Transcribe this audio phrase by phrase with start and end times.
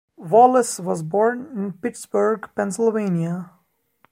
[0.17, 3.51] Wallace was born in Pittsburgh, Pennsylvania.